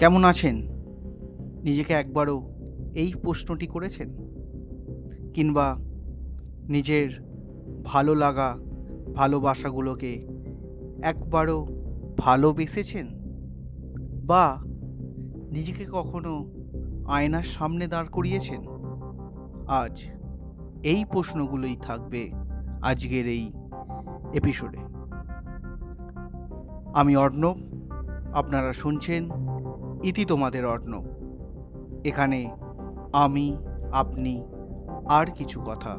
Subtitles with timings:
[0.00, 0.56] কেমন আছেন?
[1.62, 2.42] নিজেকে একবারও
[2.94, 4.16] এই প্রশ্নটি করেছেন?
[5.34, 5.76] কিংবা
[6.68, 7.10] নিজের
[7.84, 8.58] ভালো লাগা
[9.14, 10.26] ভালোবাসাগুলোকে
[11.02, 11.66] একবারও
[12.18, 13.06] ভালোবেসেছেন?
[14.26, 14.58] বা
[15.50, 16.50] নিজেকে কখনো
[17.06, 18.60] আয়নার সামনে দাঁড় করিয়েছেন?
[19.66, 20.02] আজ
[20.82, 22.30] এই প্রশ্নগুলোই থাকবে
[22.82, 23.52] আজকের এই
[24.34, 24.78] এপিসোডে
[26.94, 27.56] আমি অর্ণব,
[28.32, 29.49] আপনারা শুনছেন
[30.02, 31.04] ইতি তোমাদের অর্ণব
[32.04, 32.56] এখানে
[33.12, 33.56] আমি,
[33.92, 34.46] আপনি,
[35.08, 35.98] আর কিছু কথা।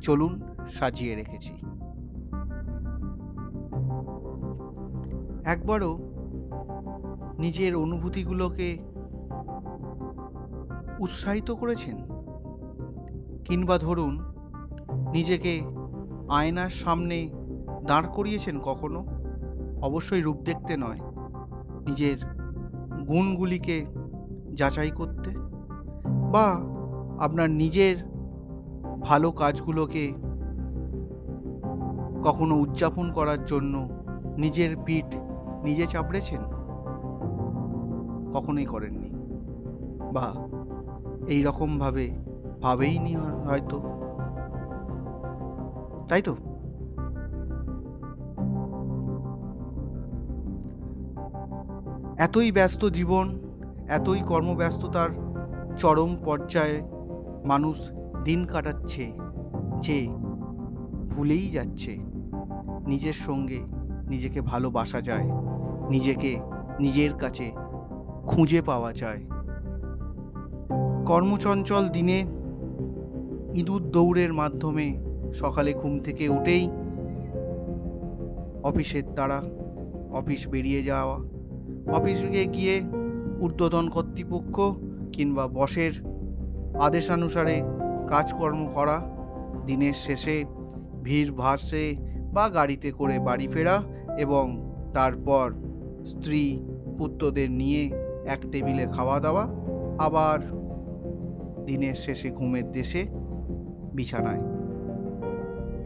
[0.00, 1.52] চলুন সাজিয়ে রেখেছি।
[5.44, 5.98] একবারও
[7.38, 8.78] নিজের অনুভূতিগুলোকে
[10.98, 11.96] উৎসাহিত করেছেন?
[13.44, 14.20] কিংবা ধরুন,
[15.12, 15.62] নিজেকে
[16.28, 17.30] আয়নার সামনে
[17.86, 19.06] দাঁড় করিয়েছেন কখনো?
[19.82, 21.00] অবশ্যই রূপ দেখতে নয়,
[21.86, 22.35] নিজের
[23.08, 23.86] গুণগুলিকে
[24.54, 25.30] যাচাই করতে
[26.32, 26.60] বা
[27.24, 27.96] আপনার নিজের
[29.00, 30.12] ভালো কাজগুলোকে
[32.24, 33.88] কখনো উদযাপন করার জন্য
[34.38, 35.14] নিজের পিঠ
[35.62, 36.40] নিজে চাপড়েছেন?
[38.34, 39.10] কখনোই করেননি
[40.12, 40.34] বা
[41.26, 42.10] এই রকমভাবে
[42.62, 43.82] ভাবেইনি হয়তো।
[46.08, 46.36] তাই তো?
[52.18, 53.38] এতই ব্যস্ত জীবন,
[53.88, 55.10] এতই কর্মব্যস্ততার
[55.76, 56.82] চরম পর্যায়ে
[57.44, 57.90] মানুষ
[58.24, 59.12] দিন কাটাচ্ছে
[59.82, 60.08] যে
[61.10, 61.96] ভুলেই যাচ্ছে।
[62.86, 63.58] নিজের সঙ্গে
[64.08, 65.30] নিজেকে ভালোবাসা যায়,
[65.90, 66.40] নিজেকে
[66.80, 67.52] নিজের কাছে
[68.26, 69.26] খুঁজে পাওয়া যায়।
[71.06, 72.26] কর্মচঞ্চল দিনে
[73.54, 75.02] ইঁদুর দৌড়ের মাধ্যমে
[75.34, 76.68] সকালে ঘুম থেকে উঠেই
[78.62, 79.42] অফিসের তারা
[80.10, 81.35] অফিস বেরিয়ে যাওয়া
[81.92, 82.82] অফিসে গিয়ে
[83.40, 84.60] ঊর্ধ্বতন কর্তৃপক্ষ
[85.12, 85.92] কিংবা বসের
[86.80, 87.62] আদেশানুসারে
[88.08, 89.02] কাজকর্ম করা,
[89.66, 90.44] দিনের শেষে
[91.02, 91.96] ভিড় ভাসে
[92.32, 93.82] বা গাড়িতে করে বাড়ি ফেরা
[94.18, 95.52] এবং তারপর
[96.06, 96.62] স্ত্রী
[96.98, 97.90] পুত্রদের নিয়ে
[98.26, 99.48] এক টেবিলে খাওয়া দাওয়া,
[99.98, 100.40] আবার
[101.66, 103.06] দিনের শেষে ঘুমের দেশে
[103.94, 104.40] বিছানায়।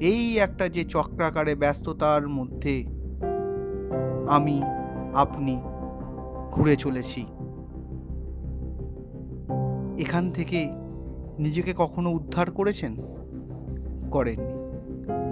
[0.00, 2.84] এই একটা যে চক্রাকারে ব্যস্ততার মধ্যে
[4.28, 4.62] আমি,
[5.14, 5.60] আপনি
[6.52, 7.26] ঘুরে চলেছি।
[9.98, 10.68] এখান থেকে
[11.38, 12.96] নিজেকে কখনো উদ্ধার করেছেন?
[14.10, 14.54] করেননি।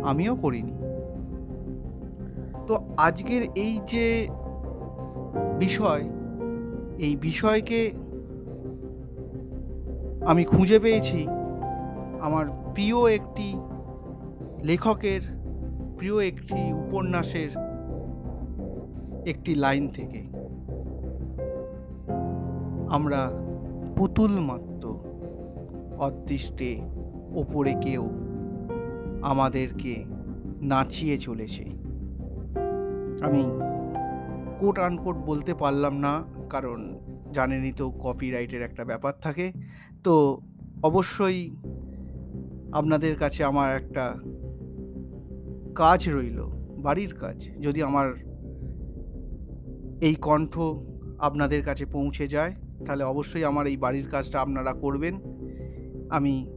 [0.04, 0.72] আমিও করিনি।
[2.66, 4.28] তো আজকের এই যে
[5.58, 6.08] বিষয়,
[6.98, 7.92] এই বিষয়কে
[10.26, 11.26] আমি খুঁজে পেয়েছি
[12.20, 13.54] আমার প্রিয় একটি
[14.64, 15.20] লেখকের,
[15.96, 17.50] প্রিয় একটি উপন্যাসের
[19.26, 20.27] একটি লাইন থেকে।
[22.90, 23.20] আমরা
[23.96, 24.84] পুতুল মাত্র
[25.98, 26.70] অদৃষ্টে
[27.34, 28.04] ওপরে কেউ
[29.22, 30.04] আমাদেরকে
[30.62, 31.64] নাচিয়ে চলেছে।
[33.22, 33.42] আমি
[34.58, 36.98] কোট আনকোট বলতে পারলাম না, কারণ
[37.32, 39.52] জানেনই তো কপিরাইটের একটা ব্যাপার থাকে।
[40.04, 40.40] তো
[40.82, 41.56] অবশ্যই
[42.72, 44.04] আপনাদের কাছে আমার একটা
[45.74, 46.40] কাজ রইল,
[46.76, 48.08] বাড়ির কাজ। যদি আমার
[50.00, 50.58] এই কণ্ঠ
[51.18, 52.54] আপনাদের কাছে পৌঁছে যায়
[52.86, 55.20] তাহলে অবশ্যই আমার এই বাড়ির কাজটা আপনারা করবেন।
[56.10, 56.50] আমি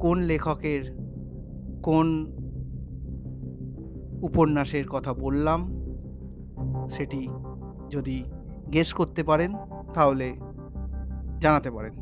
[0.00, 0.98] কোন লেখকের,
[1.82, 2.26] কোন
[4.22, 5.72] উপন্যাসের কথা বললাম,
[6.90, 7.28] সেটি
[7.90, 8.24] যদি
[8.72, 9.54] গেস করতে পারেন,
[9.94, 10.36] তাহলে
[11.40, 11.92] জানাতে পারেন।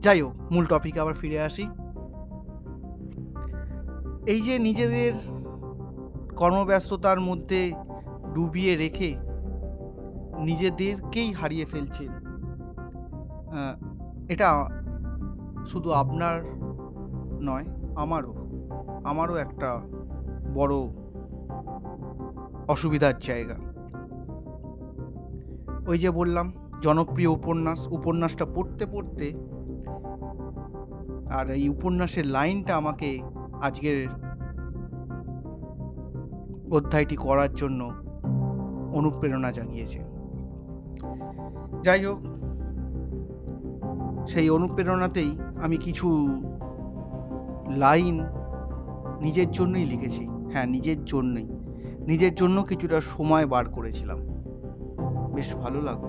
[0.00, 1.68] যাই হোক, মূল টপিকে আবার ফিরে আসি।
[4.26, 5.12] এই যে নিজেদের
[6.36, 7.72] কর্মব্যস্ততার মধ্যে
[8.34, 9.16] ডুবিয়ে রেখে
[10.38, 12.29] নিজেদেরকেই হারিয়ে ফেলছেন
[14.28, 14.68] এটা
[15.66, 16.36] শুধু আপনার
[17.40, 17.64] নয়,
[17.96, 18.32] আমারও
[19.04, 19.80] আমারও একটা
[20.54, 20.74] বড়
[22.68, 23.56] অসুবিধার জায়গা।
[25.86, 29.26] ওই যে বললাম, জনপ্রিয় উপন্যাস, উপন্যাসটা পড়তে পড়তে
[31.30, 33.20] আর এই উপন্যাসের লাইনটা আমাকে
[33.60, 33.98] আজকের
[36.70, 37.80] অধ্যায়টি করার জন্য
[38.92, 40.00] অনুপ্রেরণা জাগিয়েছে।
[41.82, 42.18] যাই হোক
[44.30, 46.28] সেই অনুপ্রেরণাতেই আমি কিছু
[47.76, 48.24] লাইন
[49.20, 51.48] নিজের জন্যই লিখেছি। হ্যাঁ নিজের জন্যই।
[52.06, 54.18] নিজের জন্য কিছুটা সময় বার করেছিলাম।
[55.34, 56.08] বেশ ভালো লাগল।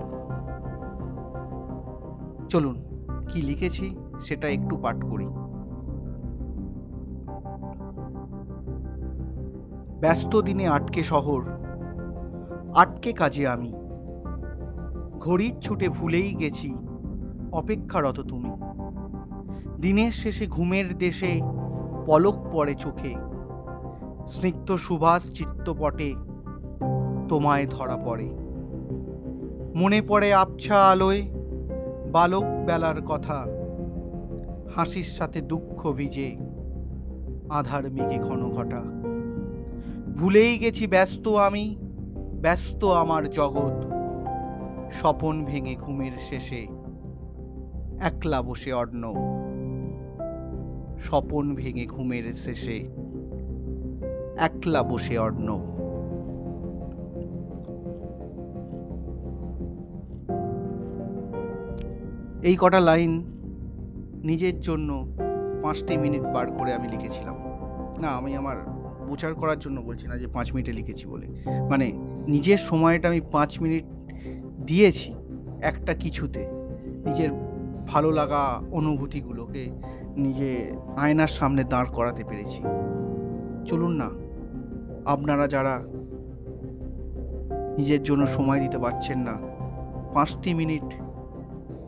[2.48, 2.82] চলুন,
[3.28, 5.26] কি লিখেছি সেটা একটু পাঠ করি।
[10.00, 11.42] ব্যস্ত দিনে আটকে শহর,
[12.74, 13.72] আটকে কাজে আমি।
[15.20, 16.74] ঘড়ির ছুটে ভুলেই গেছি।
[17.52, 18.50] অপেক্ষারত তুমি।
[19.80, 21.40] দিনের শেষে ঘুমের দেশে
[22.06, 23.14] পলক পড়ে চোখে।
[24.28, 26.14] স্নিগ্ধ সুভাষ চিত্তপটে
[27.28, 28.28] তোমায় ধরা পড়ে।
[29.74, 31.22] মনে পড়ে আবছা আলোয়
[32.12, 33.46] বালক বেলার কথা,
[34.76, 36.36] হাসির সাথে দুঃখ ভিজে
[37.48, 38.82] আধার মেঘে ঘন ঘটা।
[40.16, 41.76] ভুলেই গেছি ব্যস্ত আমি,
[42.40, 43.86] ব্যস্ত আমার জগৎ,
[44.92, 46.81] স্বপন ভেঙে ঘুমের শেষে।
[48.02, 49.14] একলা বসে অর্ণ
[50.98, 52.88] স্বপন ভেঙে ঘুমের শেষে
[54.38, 55.48] একলা বসে অর্ণ
[62.42, 63.22] এই কটা লাইন
[64.24, 65.06] নিজের জন্য
[65.62, 67.36] পাঁচটি মিনিট বার করে আমি লিখেছিলাম।
[68.00, 68.56] না, আমি আমার
[69.08, 71.26] প্রচার করার জন্য বলছি না যে পাঁচ মিনিটে লিখেছি বলে।
[71.70, 71.92] মানে
[72.28, 73.84] নিজের সময়টা আমি পাঁচ মিনিট
[74.66, 75.14] দিয়েছি
[75.62, 76.46] একটা কিছুতে।
[77.04, 77.51] নিজের
[77.88, 79.70] ভালো লাগা অনুভূতিগুলোকে
[80.16, 82.62] নিজে আয়নার সামনে দাঁড় করাতে পেরেছি।
[83.66, 84.10] চলুন না,
[85.04, 85.82] আপনারা যারা
[87.76, 89.38] নিজের জন্য সময় দিতে পারছেন না,
[90.14, 90.88] পাঁচটি মিনিট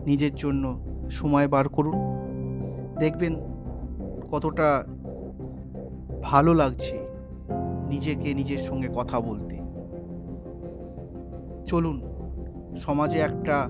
[0.06, 0.80] নিজের জন্য
[1.10, 1.94] সময় বার করুন।
[2.98, 3.36] দেখবেন
[4.30, 4.84] কতটা
[6.22, 7.06] ভালো লাগছে
[7.88, 9.56] নিজেকে নিজের সঙ্গে কথা বলতে।
[11.66, 12.02] চলুন,
[12.76, 13.68] সমাজে একটা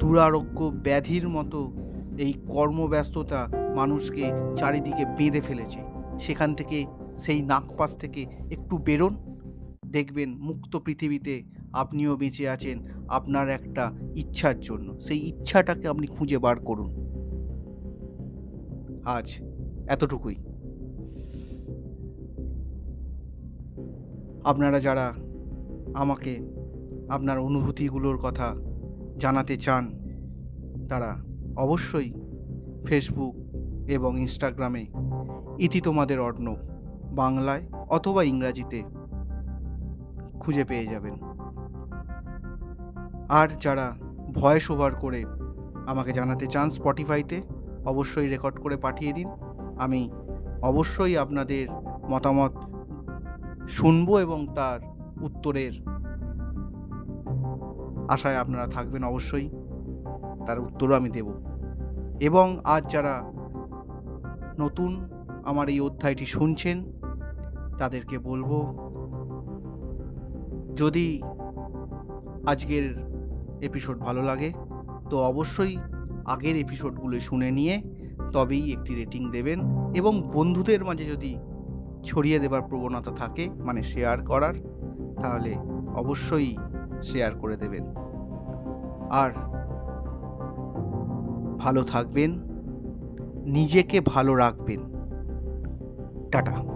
[0.00, 1.72] দুরারোগ্য ব্যাধির মতো
[2.18, 5.80] এই কর্মব্যস্ততা মানুষকে চারিদিকে বেঁধে ফেলেছে।
[6.20, 6.86] সেখান থেকে
[7.18, 9.16] সেই নাকপাশ থেকে একটু বেরোন,
[9.86, 11.42] দেখবেন মুক্ত পৃথিবীতে
[11.72, 16.90] আপনিও বেঁচে আছেন আপনার একটা ইচ্ছার জন্য। সেই ইচ্ছাটাকে আপনি খুঁজে বার করুন।
[19.04, 19.34] আজ
[19.88, 20.34] এতটুকুই।
[24.44, 25.14] আপনারা যারা
[25.94, 26.32] আমাকে,
[27.08, 28.69] আপনার অনুভূতিগুলোর কথা
[29.20, 29.84] জানাতে চান,
[30.88, 31.16] তারা
[31.56, 32.12] অবশ্যই
[32.86, 33.34] ফেসবুক
[33.90, 34.86] এবং ইনস্টাগ্রামে
[35.58, 36.56] ইতি তোমাদের অর্ণব
[37.12, 38.82] বাংলায় অথবা ইংরাজিতে
[40.40, 41.14] খুঁজে পেয়ে যাবেন।
[43.28, 43.96] আর যারা
[44.32, 45.24] ভয়েস ওভার করে
[45.86, 47.42] আমাকে জানাতে চান স্পটিফাইতে
[47.86, 49.28] অবশ্যই রেকর্ড করে পাঠিয়ে দিন।
[49.78, 50.10] আমি
[50.62, 51.66] অবশ্যই আপনাদের
[52.10, 52.54] মতামত
[53.68, 54.80] শুনব এবং তার
[55.20, 55.89] উত্তরের
[58.10, 59.50] আশায় আপনারা থাকবেন অবশ্যই।
[60.46, 61.28] তার উত্তরও আমি দেব।
[62.20, 63.22] এবং আজ যারা
[64.58, 65.10] নতুন
[65.44, 66.84] আমার এই অধ্যায়টি শুনছেন,
[67.78, 68.50] তাদেরকে বলব,
[70.76, 71.22] যদি
[72.46, 72.94] আজকের
[73.62, 74.52] এপিসোড ভালো লাগে,
[75.10, 75.76] তো অবশ্যই
[76.24, 77.82] আগের এপিসোডগুলো শুনে নিয়ে
[78.32, 79.60] তবেই একটি রেটিং দেবেন
[79.94, 81.38] এবং বন্ধুদের মাঝে যদি
[82.04, 84.54] ছড়িয়ে দেবার প্রবণতা থাকে মানে শেয়ার করার,
[85.20, 85.54] তাহলে
[85.94, 86.56] অবশ্যই
[87.02, 87.84] শেয়ার করে দেবেন।
[89.10, 89.30] আর
[91.58, 92.30] ভালো থাকবেন
[93.44, 94.80] নিজেকে ভালো রাখবেন।
[96.32, 96.69] টাটা।